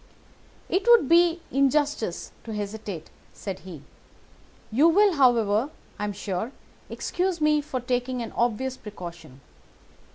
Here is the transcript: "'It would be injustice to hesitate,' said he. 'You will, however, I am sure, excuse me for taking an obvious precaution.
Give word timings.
"'It 0.67 0.83
would 0.87 1.07
be 1.07 1.41
injustice 1.51 2.31
to 2.43 2.55
hesitate,' 2.55 3.11
said 3.33 3.59
he. 3.59 3.83
'You 4.71 4.89
will, 4.89 5.13
however, 5.13 5.69
I 5.99 6.05
am 6.05 6.13
sure, 6.13 6.53
excuse 6.89 7.39
me 7.39 7.61
for 7.61 7.79
taking 7.79 8.19
an 8.23 8.31
obvious 8.31 8.77
precaution. 8.77 9.41